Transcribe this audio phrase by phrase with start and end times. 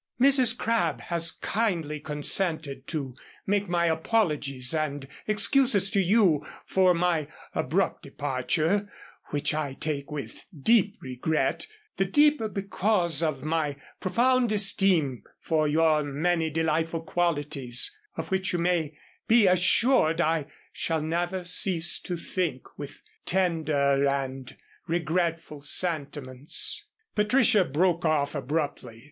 [0.19, 0.57] "Mrs.
[0.57, 3.13] Crabb has kindly consented to
[3.45, 8.91] make my apologies and excuses to you for my abrupt departure
[9.27, 11.67] which I take with deep regret,
[11.97, 18.57] the deeper because of my profound esteem for your many delightful qualities, of which you
[18.57, 18.97] may
[19.27, 24.57] be assured I shall never cease to think with tender and
[24.87, 28.99] regretful sentiments" Patricia broke off abruptly.